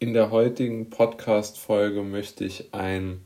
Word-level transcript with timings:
In 0.00 0.14
der 0.14 0.30
heutigen 0.30 0.90
Podcast-Folge 0.90 2.04
möchte 2.04 2.44
ich 2.44 2.72
ein 2.72 3.20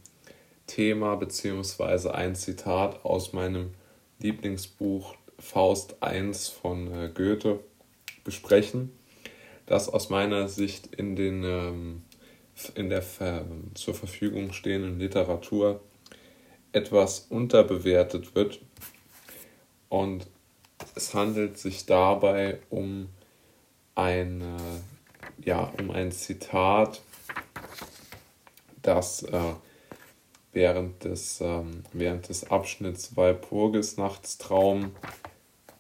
Thema 0.67 1.17
bzw. 1.17 2.09
ein 2.09 2.35
Zitat 2.35 3.05
aus 3.05 3.35
meinem 3.35 3.75
Lieblingsbuch 4.21 5.15
Faust 5.39 5.97
I 6.03 6.33
von 6.33 6.91
äh, 6.91 7.11
Goethe 7.13 7.61
besprechen, 8.25 8.91
das 9.67 9.91
aus 9.91 10.09
meiner 10.09 10.49
Sicht 10.49 10.95
in, 10.95 11.15
den, 11.15 11.45
ähm, 11.45 12.05
in 12.75 12.89
der 12.89 13.05
zur 13.75 13.93
Verfügung 13.93 14.55
stehenden 14.55 14.99
Literatur 14.99 15.83
etwas 16.73 17.27
unterbewertet 17.29 18.35
wird. 18.35 18.61
Und 19.91 20.27
es 20.95 21.13
handelt 21.13 21.59
sich 21.59 21.85
dabei 21.85 22.61
um 22.71 23.11
ein, 23.95 24.41
äh, 24.41 24.92
ja, 25.45 25.73
um 25.79 25.91
ein 25.91 26.13
Zitat, 26.13 27.03
das 28.83 29.23
äh, 29.23 29.55
während, 30.53 31.05
des, 31.05 31.41
ähm, 31.41 31.85
während 31.93 32.29
des 32.29 32.51
Abschnitts 32.51 33.17
Walpurgisnachtstraum 33.17 34.93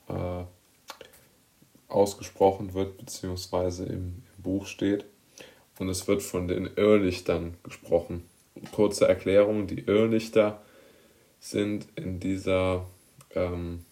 äh, 0.08 0.44
ausgesprochen 1.88 2.74
wird, 2.74 2.98
beziehungsweise 2.98 3.84
im, 3.84 4.22
im 4.36 4.42
Buch 4.42 4.66
steht. 4.66 5.04
Und 5.78 5.88
es 5.88 6.06
wird 6.06 6.22
von 6.22 6.48
den 6.48 6.70
Irrlichtern 6.76 7.56
gesprochen. 7.62 8.28
Kurze 8.72 9.08
Erklärung, 9.08 9.66
die 9.66 9.80
Irrlichter 9.80 10.62
sind 11.40 11.88
in 11.96 12.20
dieser 12.20 12.86
ähm, 13.34 13.84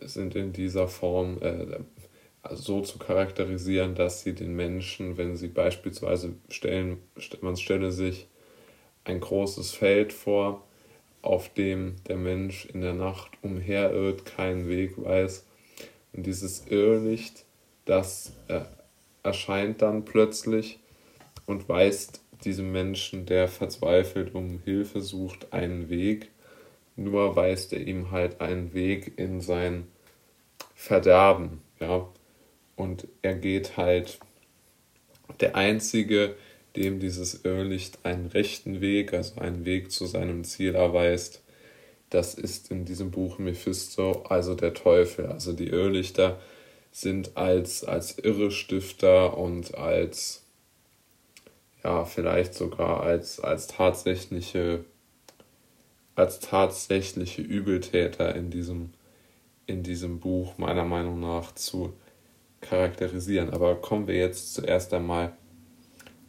sind 0.00 0.34
in 0.34 0.52
dieser 0.52 0.88
Form 0.88 1.38
äh, 1.42 1.80
so 2.52 2.80
zu 2.80 2.98
charakterisieren, 2.98 3.94
dass 3.94 4.22
sie 4.22 4.34
den 4.34 4.54
Menschen, 4.54 5.16
wenn 5.16 5.36
sie 5.36 5.48
beispielsweise 5.48 6.34
stellen, 6.48 6.98
man 7.40 7.56
stelle 7.56 7.92
sich 7.92 8.26
ein 9.04 9.20
großes 9.20 9.72
Feld 9.72 10.12
vor, 10.12 10.64
auf 11.22 11.52
dem 11.54 11.96
der 12.06 12.16
Mensch 12.16 12.66
in 12.66 12.80
der 12.80 12.94
Nacht 12.94 13.32
umherirrt, 13.42 14.24
keinen 14.24 14.68
Weg 14.68 15.02
weiß. 15.02 15.44
Und 16.12 16.26
dieses 16.26 16.66
Irrlicht, 16.68 17.44
das 17.84 18.32
äh, 18.48 18.60
erscheint 19.22 19.82
dann 19.82 20.04
plötzlich 20.04 20.78
und 21.46 21.68
weist 21.68 22.20
diesem 22.44 22.72
Menschen, 22.72 23.26
der 23.26 23.48
verzweifelt 23.48 24.34
um 24.34 24.60
Hilfe 24.64 25.00
sucht, 25.00 25.52
einen 25.52 25.88
Weg. 25.88 26.30
Nur 26.96 27.36
weist 27.36 27.72
er 27.72 27.80
ihm 27.80 28.10
halt 28.10 28.40
einen 28.40 28.72
Weg 28.72 29.18
in 29.18 29.40
sein 29.40 29.86
Verderben, 30.74 31.60
ja. 31.80 32.08
Und 32.76 33.08
er 33.22 33.34
geht 33.34 33.76
halt 33.76 34.18
der 35.40 35.56
Einzige, 35.56 36.36
dem 36.76 37.00
dieses 37.00 37.44
Irrlicht 37.44 37.98
einen 38.04 38.26
rechten 38.26 38.80
Weg, 38.80 39.14
also 39.14 39.40
einen 39.40 39.64
Weg 39.64 39.90
zu 39.90 40.06
seinem 40.06 40.44
Ziel 40.44 40.74
erweist, 40.74 41.42
das 42.10 42.34
ist 42.34 42.70
in 42.70 42.84
diesem 42.84 43.10
Buch 43.10 43.38
Mephisto, 43.38 44.22
also 44.28 44.54
der 44.54 44.74
Teufel. 44.74 45.26
Also 45.26 45.52
die 45.52 45.68
Irrlichter 45.68 46.38
sind 46.92 47.36
als, 47.36 47.82
als 47.82 48.18
Irrestifter 48.18 49.36
und 49.36 49.74
als, 49.74 50.44
ja, 51.82 52.04
vielleicht 52.04 52.54
sogar 52.54 53.00
als, 53.00 53.40
als 53.40 53.66
tatsächliche, 53.66 54.84
als 56.14 56.38
tatsächliche 56.40 57.42
Übeltäter 57.42 58.34
in 58.36 58.50
diesem 58.50 58.90
in 59.66 59.82
diesem 59.82 60.20
Buch 60.20 60.58
meiner 60.58 60.84
Meinung 60.84 61.20
nach 61.20 61.52
zu 61.54 61.92
charakterisieren. 62.60 63.50
Aber 63.50 63.76
kommen 63.76 64.06
wir 64.06 64.16
jetzt 64.16 64.54
zuerst 64.54 64.92
einmal 64.94 65.32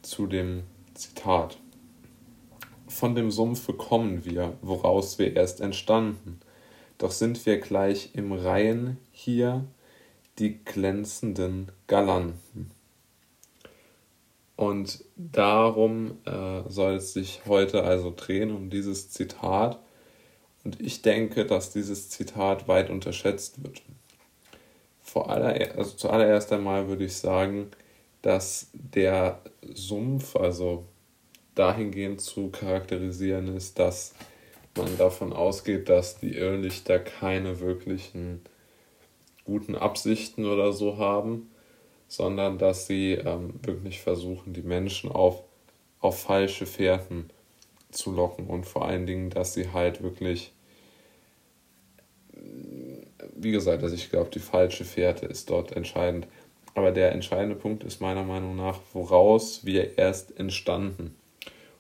zu 0.02 0.28
dem 0.28 0.64
Zitat. 0.94 1.58
Von 2.88 3.16
dem 3.16 3.31
Sumpfe 3.31 3.73
kommen 3.73 4.25
wir, 4.25 4.58
woraus 4.61 5.20
wir 5.20 5.36
erst 5.36 5.61
entstanden. 5.61 6.39
Doch 6.98 7.11
sind 7.11 7.45
wir 7.45 7.60
gleich 7.60 8.11
im 8.14 8.32
Reihen 8.32 8.98
hier 9.11 9.65
die 10.39 10.64
glänzenden 10.64 11.71
Galanten. 11.88 12.71
Und 14.55 15.04
darum 15.15 16.17
äh, 16.26 16.64
soll 16.67 16.95
es 16.95 17.14
sich 17.14 17.42
heute 17.45 17.83
also 17.83 18.11
drehen, 18.15 18.52
um 18.52 18.71
dieses 18.71 19.09
Zitat. 19.11 19.80
Und 20.64 20.82
ich 20.82 21.04
denke, 21.04 21.45
dass 21.45 21.71
dieses 21.71 22.09
Zitat 22.09 22.67
weit 22.67 22.89
unterschätzt 22.89 23.64
wird. 23.64 23.83
Vor 25.08 25.30
aller, 25.30 25.56
also 25.78 25.95
zuallererst 25.95 26.52
einmal 26.52 26.90
würde 26.90 27.06
ich 27.06 27.16
sagen, 27.16 27.72
dass 28.22 28.70
der 28.73 29.40
Sumpf, 29.73 30.36
also 30.36 30.84
dahingehend 31.56 32.20
zu 32.20 32.50
charakterisieren 32.50 33.56
ist, 33.56 33.80
dass 33.80 34.14
man 34.76 34.98
davon 34.98 35.32
ausgeht, 35.32 35.88
dass 35.88 36.20
die 36.20 36.36
Irrlichter 36.36 37.00
keine 37.00 37.62
wirklichen 37.62 38.42
guten 39.45 39.76
Absichten 39.76 40.45
oder 40.45 40.73
so 40.73 40.98
haben, 40.98 41.50
sondern 42.10 42.58
dass 42.58 42.86
sie 42.86 43.14
ähm, 43.14 43.54
wirklich 43.64 44.02
versuchen, 44.02 44.52
die 44.52 44.62
Menschen 44.62 45.10
auf, 45.10 45.42
auf 46.02 46.22
falsche 46.22 46.66
Fährten 46.66 47.30
zu 47.92 48.12
locken 48.12 48.48
und 48.48 48.66
vor 48.66 48.86
allen 48.86 49.06
Dingen, 49.06 49.30
dass 49.30 49.54
sie 49.54 49.72
halt 49.72 50.04
wirklich 50.04 50.52
wie 53.39 53.52
gesagt, 53.52 53.83
also 53.83 53.95
ich 53.95 54.09
glaube, 54.09 54.30
die 54.31 54.39
falsche 54.39 54.86
Fährte 54.86 55.25
ist 55.25 55.49
dort 55.49 55.71
entscheidend. 55.71 56.27
Aber 56.73 56.92
der 56.92 57.11
entscheidende 57.11 57.55
Punkt 57.55 57.83
ist 57.83 58.02
meiner 58.02 58.23
Meinung 58.23 58.55
nach, 58.55 58.80
woraus 58.93 59.65
wir 59.65 59.98
erst 59.98 60.39
entstanden. 60.39 61.15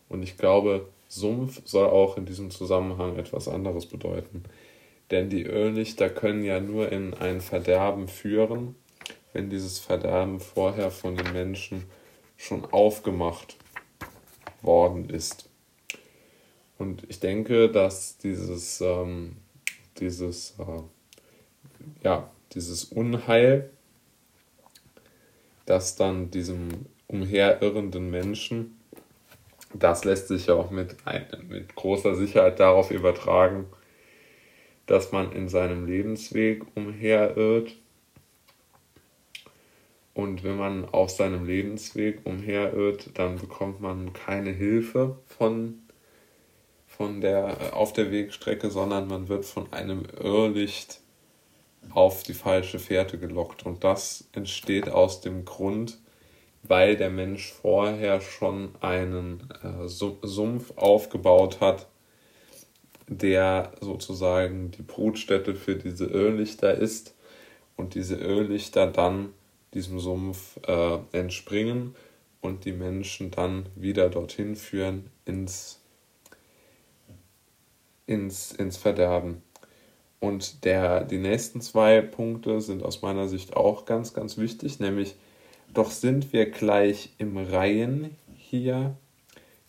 Und 0.09 0.23
ich 0.23 0.37
glaube, 0.37 0.87
Sumpf 1.07 1.61
soll 1.65 1.87
auch 1.87 2.17
in 2.17 2.25
diesem 2.25 2.49
Zusammenhang 2.49 3.17
etwas 3.17 3.47
anderes 3.47 3.85
bedeuten. 3.85 4.43
Denn 5.11 5.29
die 5.29 5.43
Irrlichter 5.43 6.09
können 6.09 6.43
ja 6.43 6.59
nur 6.59 6.91
in 6.91 7.13
ein 7.13 7.41
Verderben 7.41 8.07
führen, 8.07 8.75
wenn 9.33 9.49
dieses 9.49 9.79
Verderben 9.79 10.39
vorher 10.39 10.91
von 10.91 11.15
den 11.15 11.31
Menschen 11.31 11.85
schon 12.35 12.65
aufgemacht 12.65 13.57
worden 14.61 15.09
ist. 15.09 15.49
Und 16.77 17.03
ich 17.07 17.19
denke, 17.19 17.69
dass 17.69 18.17
dieses, 18.17 18.81
ähm, 18.81 19.37
dieses 19.99 20.55
äh, 20.59 20.81
ja, 22.03 22.29
dieses 22.53 22.85
Unheil, 22.85 23.69
das 25.65 25.95
dann 25.95 26.31
diesem 26.31 26.69
umherirrenden 27.07 28.09
Menschen, 28.09 28.77
das 29.73 30.05
lässt 30.05 30.27
sich 30.27 30.47
ja 30.47 30.55
auch 30.55 30.71
mit, 30.71 30.95
mit 31.47 31.75
großer 31.75 32.15
Sicherheit 32.15 32.59
darauf 32.59 32.91
übertragen, 32.91 33.65
dass 34.85 35.11
man 35.11 35.33
in 35.33 35.49
seinem 35.49 35.85
Lebensweg 35.85 36.63
umherirrt. 36.75 37.75
Und 40.13 40.43
wenn 40.43 40.57
man 40.57 40.85
auf 40.85 41.11
seinem 41.11 41.45
Lebensweg 41.45 42.21
umherirrt, 42.23 43.11
dann 43.13 43.37
bekommt 43.37 43.81
man 43.81 44.13
keine 44.13 44.51
Hilfe 44.51 45.19
von, 45.27 45.79
von 46.87 47.21
der, 47.21 47.75
auf 47.75 47.93
der 47.93 48.11
Wegstrecke, 48.11 48.71
sondern 48.71 49.07
man 49.07 49.27
wird 49.27 49.45
von 49.45 49.71
einem 49.71 50.03
Irrlicht 50.19 51.01
auf 51.93 52.23
die 52.23 52.33
falsche 52.33 52.79
Fährte 52.79 53.17
gelockt. 53.17 53.65
Und 53.65 53.83
das 53.83 54.27
entsteht 54.33 54.89
aus 54.89 55.21
dem 55.21 55.45
Grund, 55.45 55.97
weil 56.63 56.95
der 56.95 57.09
Mensch 57.09 57.51
vorher 57.51 58.21
schon 58.21 58.75
einen 58.81 59.49
äh, 59.63 59.87
Sumpf 59.87 60.73
aufgebaut 60.75 61.61
hat, 61.61 61.87
der 63.07 63.71
sozusagen 63.79 64.71
die 64.71 64.81
Brutstätte 64.81 65.55
für 65.55 65.75
diese 65.75 66.05
Irrlichter 66.05 66.73
ist 66.73 67.15
und 67.77 67.95
diese 67.95 68.15
Irrlichter 68.15 68.87
dann 68.87 69.29
diesem 69.73 69.99
Sumpf 69.99 70.59
äh, 70.67 70.97
entspringen 71.11 71.95
und 72.41 72.65
die 72.65 72.73
Menschen 72.73 73.31
dann 73.31 73.67
wieder 73.75 74.09
dorthin 74.09 74.55
führen 74.55 75.09
ins, 75.25 75.81
ins, 78.05 78.51
ins 78.53 78.77
Verderben. 78.77 79.41
Und 80.19 80.65
der, 80.65 81.03
die 81.03 81.19
nächsten 81.19 81.61
zwei 81.61 82.01
Punkte 82.01 82.59
sind 82.61 82.83
aus 82.83 83.01
meiner 83.01 83.27
Sicht 83.27 83.55
auch 83.55 83.85
ganz, 83.85 84.13
ganz 84.13 84.37
wichtig, 84.37 84.79
nämlich 84.79 85.15
doch 85.73 85.91
sind 85.91 86.33
wir 86.33 86.49
gleich 86.49 87.13
im 87.17 87.37
Reihen 87.37 88.15
hier 88.35 88.95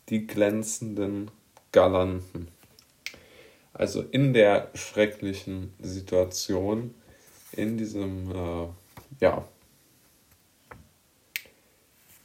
die 0.09 0.27
glänzenden 0.27 1.31
Galanten. 1.73 2.49
Also 3.75 4.03
in 4.03 4.33
der 4.33 4.71
schrecklichen 4.75 5.75
Situation, 5.81 6.95
in 7.53 7.77
diesem, 7.77 8.31
äh, 8.31 8.69
ja, 9.21 9.47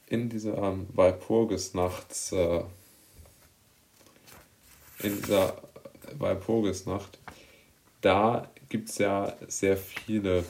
in 0.07 0.29
dieser 0.29 0.57
ähm, 0.57 0.87
Walpurgisnachts, 0.93 2.31
äh, 2.31 2.63
in 4.99 5.21
dieser 5.21 5.61
Walpurgisnacht 6.17 7.19
da 8.03 8.51
gibt 8.69 8.89
es 8.89 9.00
ja 9.00 9.33
sehr 9.47 9.77
viele 9.77 10.44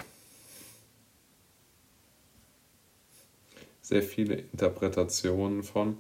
sehr 3.81 4.01
viele 4.01 4.35
Interpretationen 4.35 5.61
von. 5.61 5.97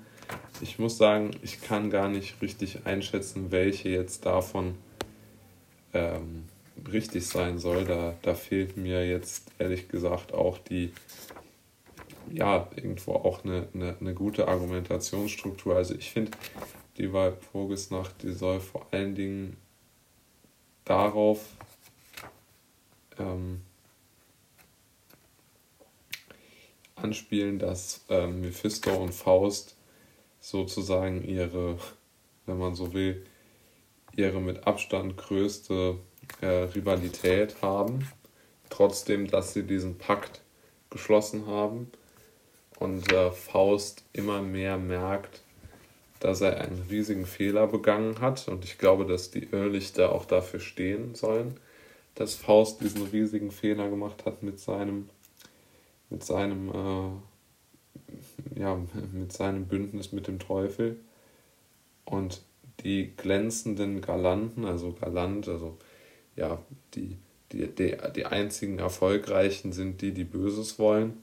Ich 0.61 0.79
muss 0.79 0.97
sagen, 0.97 1.31
ich 1.41 1.61
kann 1.61 1.89
gar 1.89 2.07
nicht 2.07 2.41
richtig 2.41 2.85
einschätzen, 2.85 3.51
welche 3.51 3.89
jetzt 3.89 4.25
davon 4.25 4.75
ähm, 5.93 6.45
richtig 6.91 7.27
sein 7.27 7.59
soll. 7.59 7.83
Da, 7.83 8.15
da 8.21 8.33
fehlt 8.33 8.77
mir 8.77 9.07
jetzt 9.07 9.51
ehrlich 9.59 9.89
gesagt 9.89 10.33
auch 10.33 10.57
die, 10.57 10.93
ja, 12.31 12.69
irgendwo 12.75 13.13
auch 13.13 13.43
eine, 13.43 13.67
eine, 13.73 13.97
eine 13.99 14.13
gute 14.13 14.47
Argumentationsstruktur. 14.47 15.75
Also 15.75 15.93
ich 15.93 16.09
finde, 16.09 16.31
die 16.97 17.11
Walpurgisnacht, 17.11 18.23
die 18.23 18.31
soll 18.31 18.61
vor 18.61 18.87
allen 18.91 19.13
Dingen 19.13 19.57
darauf 20.85 21.45
ähm, 23.17 23.61
anspielen, 26.95 27.59
dass 27.59 28.05
ähm, 28.09 28.41
Mephisto 28.41 28.93
und 28.93 29.13
Faust 29.13 29.75
sozusagen 30.39 31.23
ihre, 31.23 31.77
wenn 32.45 32.57
man 32.57 32.75
so 32.75 32.93
will, 32.93 33.25
ihre 34.15 34.41
mit 34.41 34.65
Abstand 34.67 35.17
größte 35.17 35.97
äh, 36.41 36.47
Rivalität 36.47 37.61
haben, 37.61 38.07
trotzdem, 38.69 39.27
dass 39.27 39.53
sie 39.53 39.63
diesen 39.63 39.97
Pakt 39.97 40.41
geschlossen 40.89 41.47
haben 41.47 41.91
und 42.79 43.11
äh, 43.11 43.31
Faust 43.31 44.03
immer 44.13 44.41
mehr 44.41 44.77
merkt, 44.77 45.42
dass 46.23 46.39
er 46.39 46.61
einen 46.61 46.85
riesigen 46.89 47.25
Fehler 47.25 47.67
begangen 47.67 48.21
hat 48.21 48.47
und 48.47 48.63
ich 48.63 48.77
glaube, 48.77 49.05
dass 49.05 49.29
die 49.29 49.43
Irrlichter 49.43 50.13
auch 50.13 50.23
dafür 50.23 50.61
stehen 50.61 51.15
sollen, 51.15 51.59
dass 52.15 52.35
Faust 52.35 52.79
diesen 52.79 53.03
riesigen 53.07 53.51
Fehler 53.51 53.89
gemacht 53.89 54.25
hat 54.25 54.41
mit 54.41 54.57
seinem 54.57 55.09
mit 56.09 56.23
seinem 56.23 56.69
äh, 56.69 58.59
ja 58.59 58.79
mit 59.11 59.33
seinem 59.33 59.65
Bündnis 59.65 60.13
mit 60.13 60.27
dem 60.27 60.39
Teufel 60.39 60.97
und 62.05 62.41
die 62.79 63.11
glänzenden 63.17 63.99
Galanten, 63.99 64.63
also 64.63 64.93
Galant, 64.93 65.49
also 65.49 65.77
ja, 66.37 66.59
die, 66.93 67.17
die, 67.51 67.67
die, 67.67 67.97
die 68.15 68.25
einzigen 68.25 68.79
Erfolgreichen 68.79 69.73
sind 69.73 70.01
die, 70.01 70.13
die 70.13 70.23
Böses 70.23 70.79
wollen. 70.79 71.21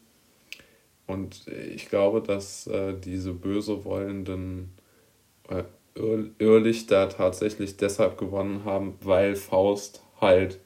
Und 1.06 1.49
ich 1.49 1.88
glaube, 1.88 2.20
dass 2.20 2.67
äh, 2.69 2.94
diese 2.94 3.32
böse 3.32 3.85
wollenden 3.85 4.73
äh, 5.50 5.64
Irrlichter 6.38 7.08
tatsächlich 7.08 7.76
deshalb 7.76 8.17
gewonnen 8.17 8.64
haben, 8.64 8.97
weil 9.02 9.37
Faust 9.37 10.02
halt 10.20 10.61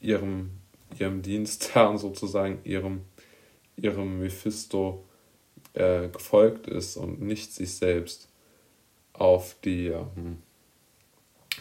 ihrem, 0.00 0.50
ihrem 0.98 1.22
Dienstherrn 1.22 1.98
sozusagen, 1.98 2.58
ihrem, 2.64 3.02
ihrem 3.76 4.20
Mephisto 4.20 5.04
äh, 5.74 6.08
gefolgt 6.08 6.66
ist 6.66 6.96
und 6.96 7.22
nicht 7.22 7.52
sich 7.52 7.74
selbst 7.74 8.28
auf 9.12 9.56
die, 9.64 9.88
ähm, 9.88 10.38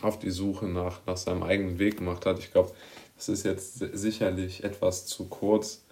auf 0.01 0.17
die 0.19 0.31
Suche 0.31 0.65
nach, 0.65 1.05
nach 1.05 1.17
seinem 1.17 1.43
eigenen 1.43 1.77
Weg 1.79 1.97
gemacht 1.97 2.25
hat. 2.25 2.39
Ich 2.39 2.51
glaube, 2.51 2.71
das 3.15 3.29
ist 3.29 3.45
jetzt 3.45 3.77
sicherlich 3.93 4.63
etwas 4.63 5.05
zu 5.05 5.27
kurz, 5.27 5.83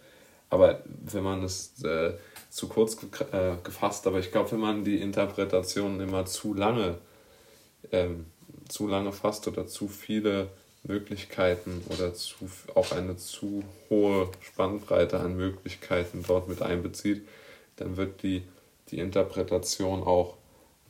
aber 0.49 0.81
wenn 0.85 1.23
man 1.23 1.43
es 1.43 1.83
äh, 1.83 2.13
zu 2.49 2.67
kurz 2.67 2.97
ge 2.97 3.09
äh, 3.31 3.55
gefasst, 3.63 4.07
aber 4.07 4.19
ich 4.19 4.31
glaube, 4.31 4.51
wenn 4.51 4.59
man 4.59 4.83
die 4.83 4.97
Interpretation 5.01 5.99
immer 5.99 6.25
zu 6.25 6.53
lange, 6.53 6.97
ähm, 7.91 8.25
zu 8.67 8.87
lange 8.87 9.11
fasst 9.11 9.47
oder 9.47 9.67
zu 9.67 9.87
viele 9.87 10.49
Möglichkeiten 10.83 11.83
oder 11.89 12.13
zu, 12.13 12.49
auch 12.75 12.91
eine 12.91 13.17
zu 13.17 13.63
hohe 13.89 14.29
Spannbreite 14.41 15.19
an 15.19 15.35
Möglichkeiten 15.35 16.23
dort 16.27 16.47
mit 16.47 16.61
einbezieht, 16.61 17.27
dann 17.75 17.97
wird 17.97 18.23
die, 18.23 18.43
die 18.89 18.99
Interpretation 18.99 20.03
auch 20.03 20.37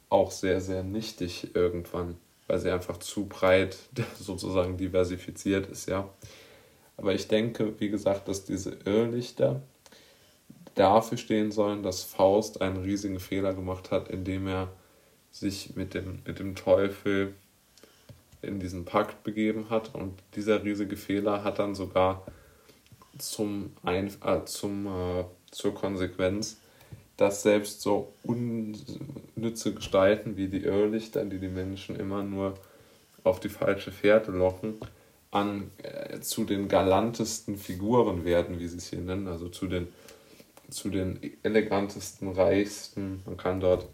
auch 0.09 0.31
sehr, 0.31 0.61
sehr 0.61 0.83
nichtig 0.83 1.55
irgendwann, 1.55 2.17
weil 2.47 2.59
sie 2.59 2.71
einfach 2.71 2.97
zu 2.97 3.25
breit 3.25 3.77
sozusagen 4.19 4.77
diversifiziert 4.77 5.67
ist, 5.67 5.87
ja. 5.87 6.09
Aber 6.97 7.13
ich 7.13 7.27
denke, 7.27 7.79
wie 7.79 7.89
gesagt, 7.89 8.27
dass 8.27 8.43
diese 8.43 8.77
Irrlichter 8.85 9.61
dafür 10.75 11.17
stehen 11.17 11.51
sollen, 11.51 11.83
dass 11.83 12.03
Faust 12.03 12.61
einen 12.61 12.77
riesigen 12.77 13.19
Fehler 13.19 13.53
gemacht 13.53 13.91
hat, 13.91 14.09
indem 14.09 14.47
er 14.47 14.69
sich 15.31 15.75
mit 15.75 15.93
dem, 15.93 16.19
mit 16.25 16.39
dem 16.39 16.55
Teufel 16.55 17.33
in 18.41 18.59
diesen 18.59 18.85
Pakt 18.85 19.23
begeben 19.23 19.69
hat. 19.69 19.93
Und 19.93 20.13
dieser 20.35 20.63
riesige 20.63 20.97
Fehler 20.97 21.43
hat 21.43 21.59
dann 21.59 21.75
sogar 21.75 22.25
zum, 23.17 23.71
Ein 23.83 24.11
äh, 24.23 24.45
zum, 24.45 24.87
äh, 24.87 25.23
zur 25.51 25.73
Konsequenz, 25.73 26.57
dass 27.17 27.41
selbst 27.41 27.81
so 27.81 28.13
unnütze 28.23 29.73
Gestalten 29.73 30.37
wie 30.37 30.47
die 30.47 30.63
Irrlichter, 30.63 31.25
die 31.25 31.39
die 31.39 31.47
Menschen 31.47 31.95
immer 31.95 32.23
nur 32.23 32.53
auf 33.23 33.39
die 33.39 33.49
falsche 33.49 33.91
Fährte 33.91 34.31
locken, 34.31 34.75
an, 35.31 35.71
äh, 35.83 36.19
zu 36.19 36.45
den 36.45 36.67
galantesten 36.67 37.57
Figuren 37.57 38.25
werden, 38.25 38.59
wie 38.59 38.67
sie 38.67 38.77
es 38.77 38.89
hier 38.89 38.99
nennen, 38.99 39.27
also 39.27 39.49
zu 39.49 39.67
den, 39.67 39.87
zu 40.69 40.89
den 40.89 41.19
elegantesten, 41.43 42.31
reichsten. 42.31 43.21
Man 43.25 43.37
kann 43.37 43.59
dort 43.59 43.87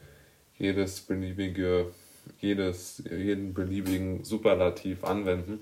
jedes 0.58 1.02
beliebige, 1.02 1.92
jedes, 2.40 3.04
jeden 3.10 3.54
beliebigen 3.54 4.24
Superlativ 4.24 5.04
anwenden, 5.04 5.62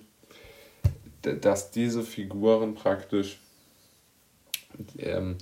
dass 1.22 1.72
diese 1.72 2.04
Figuren 2.04 2.76
praktisch 2.76 3.40
ähm, 4.98 5.38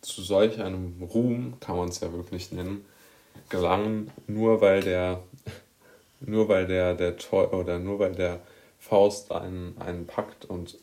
zu 0.00 0.22
solch 0.22 0.60
einem 0.60 1.02
Ruhm, 1.02 1.54
kann 1.60 1.76
man 1.76 1.88
es 1.88 2.00
ja 2.00 2.12
wirklich 2.12 2.50
nennen, 2.52 2.84
gelangen, 3.48 4.10
nur 4.26 4.60
weil 4.60 4.82
der, 4.82 5.22
nur 6.20 6.48
weil 6.48 6.66
der, 6.66 6.94
der 6.94 7.14
oder 7.32 7.78
nur 7.78 7.98
weil 7.98 8.14
der 8.14 8.40
Faust 8.82 9.30
einen, 9.30 9.78
einen 9.78 10.08
Pakt 10.08 10.44
und 10.44 10.76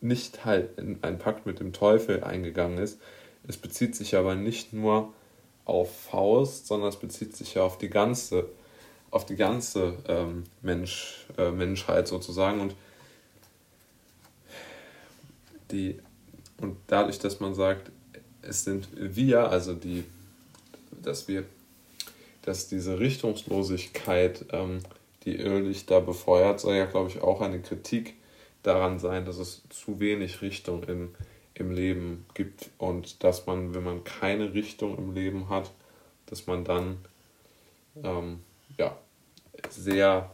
nicht 0.00 0.44
halt 0.44 0.76
in 0.76 0.98
einen 1.04 1.18
Pakt 1.18 1.46
mit 1.46 1.60
dem 1.60 1.72
Teufel 1.72 2.24
eingegangen 2.24 2.78
ist. 2.78 3.00
Es 3.46 3.56
bezieht 3.56 3.94
sich 3.94 4.16
aber 4.16 4.34
nicht 4.34 4.72
nur 4.72 5.14
auf 5.64 5.96
Faust, 5.96 6.66
sondern 6.66 6.88
es 6.88 6.96
bezieht 6.96 7.36
sich 7.36 7.54
ja 7.54 7.62
auf 7.62 7.78
die 7.78 7.90
ganze, 7.90 8.48
auf 9.12 9.24
die 9.24 9.36
ganze 9.36 9.98
ähm, 10.08 10.42
Mensch, 10.62 11.28
äh, 11.38 11.52
Menschheit 11.52 12.08
sozusagen. 12.08 12.60
Und 12.60 12.74
die, 15.70 16.00
und 16.60 16.76
dadurch, 16.88 17.20
dass 17.20 17.38
man 17.38 17.54
sagt, 17.54 17.92
es 18.42 18.64
sind 18.64 18.88
wir, 18.92 19.48
also 19.48 19.74
die, 19.74 20.02
dass 20.90 21.28
wir, 21.28 21.44
dass 22.42 22.68
diese 22.68 22.98
Richtungslosigkeit, 22.98 24.46
ähm, 24.50 24.80
die 25.24 25.36
Irrlichter 25.36 26.00
befeuert, 26.00 26.60
soll 26.60 26.74
ja, 26.74 26.86
glaube 26.86 27.10
ich, 27.10 27.22
auch 27.22 27.40
eine 27.40 27.60
Kritik 27.60 28.14
daran 28.62 28.98
sein, 28.98 29.24
dass 29.24 29.38
es 29.38 29.62
zu 29.68 30.00
wenig 30.00 30.42
Richtung 30.42 30.82
in, 30.84 31.14
im 31.54 31.70
Leben 31.70 32.26
gibt 32.34 32.70
und 32.78 33.24
dass 33.24 33.46
man, 33.46 33.74
wenn 33.74 33.84
man 33.84 34.04
keine 34.04 34.54
Richtung 34.54 34.96
im 34.98 35.14
Leben 35.14 35.48
hat, 35.48 35.70
dass 36.26 36.46
man 36.46 36.64
dann 36.64 36.98
ähm, 38.02 38.40
ja, 38.78 38.96
sehr 39.68 40.30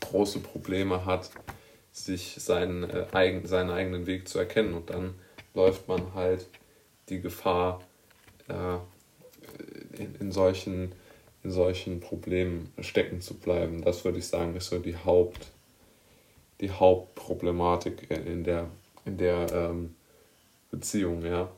große 0.00 0.40
Probleme 0.40 1.04
hat, 1.04 1.30
sich 1.92 2.36
seinen, 2.38 2.88
äh, 2.88 3.06
eigen, 3.12 3.46
seinen 3.46 3.70
eigenen 3.70 4.06
Weg 4.06 4.28
zu 4.28 4.38
erkennen. 4.38 4.74
Und 4.74 4.90
dann 4.90 5.14
läuft 5.54 5.88
man 5.88 6.14
halt 6.14 6.48
die 7.08 7.20
Gefahr, 7.20 7.80
äh, 8.48 8.78
in, 10.00 10.14
in, 10.16 10.32
solchen, 10.32 10.92
in 11.42 11.50
solchen 11.50 12.00
Problemen 12.00 12.72
stecken 12.80 13.20
zu 13.20 13.34
bleiben. 13.34 13.82
Das 13.82 14.04
würde 14.04 14.18
ich 14.18 14.26
sagen, 14.26 14.56
ist 14.56 14.68
so 14.68 14.78
die, 14.78 14.96
Haupt, 14.96 15.48
die 16.60 16.70
Hauptproblematik 16.70 18.10
in 18.10 18.44
der, 18.44 18.66
in 19.06 19.16
der 19.16 19.46
ähm, 19.52 19.94
Beziehung. 20.70 21.24
Ja. 21.24 21.50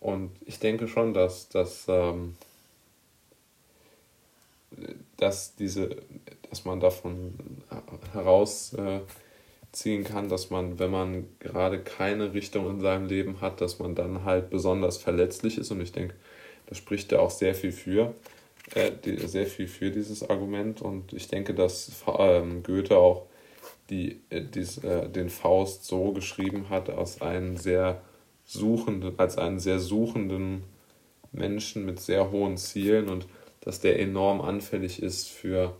Und 0.00 0.30
ich 0.46 0.58
denke 0.58 0.86
schon, 0.86 1.14
dass, 1.14 1.48
dass, 1.48 1.86
ähm, 1.88 2.36
dass, 5.16 5.56
diese, 5.56 5.96
dass 6.48 6.64
man 6.64 6.78
davon 6.80 7.34
heraus 8.12 8.74
äh, 8.74 9.00
ziehen 9.72 10.04
kann, 10.04 10.28
dass 10.28 10.50
man, 10.50 10.78
wenn 10.78 10.90
man 10.90 11.26
gerade 11.40 11.80
keine 11.80 12.34
Richtung 12.34 12.70
in 12.70 12.80
seinem 12.80 13.06
Leben 13.06 13.40
hat, 13.40 13.60
dass 13.60 13.78
man 13.78 13.94
dann 13.94 14.24
halt 14.24 14.50
besonders 14.50 14.98
verletzlich 14.98 15.58
ist. 15.58 15.70
Und 15.72 15.80
ich 15.80 15.92
denke, 15.92 16.14
da 16.66 16.74
spricht 16.74 17.10
er 17.10 17.20
auch 17.22 17.30
sehr 17.30 17.54
viel 17.54 17.72
für, 17.72 18.06
äh, 18.08 18.41
sehr 18.74 19.46
viel 19.46 19.66
für 19.66 19.90
dieses 19.90 20.28
Argument. 20.28 20.82
Und 20.82 21.12
ich 21.12 21.28
denke, 21.28 21.54
dass 21.54 21.90
ähm, 22.18 22.62
Goethe 22.62 22.96
auch 22.96 23.26
die, 23.90 24.20
äh, 24.30 24.42
dies, 24.42 24.78
äh, 24.78 25.08
den 25.08 25.28
Faust 25.28 25.84
so 25.84 26.12
geschrieben 26.12 26.70
hat, 26.70 26.90
aus 26.90 27.20
einem 27.20 27.56
sehr 27.56 28.02
suchenden, 28.44 29.18
als 29.18 29.38
einen 29.38 29.60
sehr 29.60 29.78
suchenden 29.78 30.64
Menschen 31.32 31.84
mit 31.84 32.00
sehr 32.00 32.30
hohen 32.30 32.56
Zielen 32.56 33.08
und 33.08 33.26
dass 33.60 33.80
der 33.80 34.00
enorm 34.00 34.40
anfällig 34.40 35.02
ist 35.02 35.28
für 35.28 35.76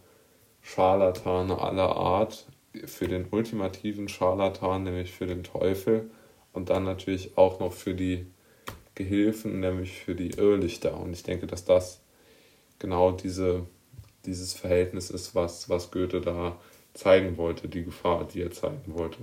Scharlatane 0.61 1.61
aller 1.61 1.97
Art, 1.97 2.47
für 2.87 3.09
den 3.09 3.27
ultimativen 3.31 4.09
Scharlatan, 4.09 4.85
nämlich 4.85 5.13
für 5.13 5.27
den 5.27 5.43
Teufel 5.43 6.11
und 6.53 6.71
dann 6.71 6.85
natürlich 6.85 7.37
auch 7.37 7.59
noch 7.59 7.73
für 7.73 7.95
die, 7.95 8.27
Gehilfen, 8.95 9.61
nämlich 9.61 9.93
für 9.93 10.15
die 10.15 10.33
Irrlichter. 10.33 11.01
Und 11.01 11.13
ich 11.13 11.23
denke, 11.23 11.47
dass 11.47 11.65
das 11.65 12.02
genau 12.83 13.13
diese, 13.13 13.67
dieses 14.27 14.53
Verhältnis 14.53 15.09
ist, 15.09 15.35
was, 15.35 15.71
was 15.71 15.91
Goethe 15.91 16.21
da 16.21 16.59
zeigen 16.93 17.39
wollte, 17.39 17.69
die 17.69 17.85
Gefahr, 17.85 18.27
die 18.27 18.43
er 18.43 18.51
zeigen 18.51 18.93
wollte. 18.93 19.19